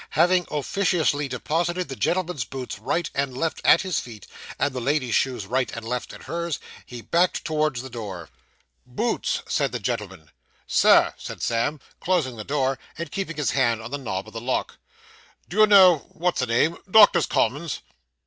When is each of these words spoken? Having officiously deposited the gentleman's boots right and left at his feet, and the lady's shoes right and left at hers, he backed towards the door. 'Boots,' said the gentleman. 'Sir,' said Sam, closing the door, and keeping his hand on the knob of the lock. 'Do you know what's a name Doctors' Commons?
Having 0.17 0.47
officiously 0.49 1.27
deposited 1.27 1.87
the 1.87 1.95
gentleman's 1.95 2.43
boots 2.43 2.79
right 2.79 3.07
and 3.13 3.37
left 3.37 3.61
at 3.63 3.81
his 3.83 3.99
feet, 3.99 4.25
and 4.57 4.73
the 4.73 4.79
lady's 4.81 5.13
shoes 5.13 5.45
right 5.45 5.71
and 5.77 5.87
left 5.87 6.11
at 6.11 6.23
hers, 6.23 6.57
he 6.87 7.01
backed 7.03 7.45
towards 7.45 7.83
the 7.83 7.89
door. 7.91 8.27
'Boots,' 8.87 9.43
said 9.47 9.71
the 9.71 9.79
gentleman. 9.79 10.31
'Sir,' 10.65 11.13
said 11.19 11.43
Sam, 11.43 11.79
closing 11.99 12.35
the 12.35 12.43
door, 12.43 12.79
and 12.97 13.11
keeping 13.11 13.37
his 13.37 13.51
hand 13.51 13.79
on 13.79 13.91
the 13.91 13.99
knob 13.99 14.25
of 14.27 14.33
the 14.33 14.41
lock. 14.41 14.77
'Do 15.47 15.57
you 15.59 15.67
know 15.67 16.07
what's 16.09 16.41
a 16.41 16.47
name 16.47 16.77
Doctors' 16.89 17.27
Commons? 17.27 17.81